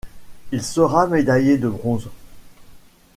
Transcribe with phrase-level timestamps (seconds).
[0.51, 2.09] Il sera médaillé de bronze.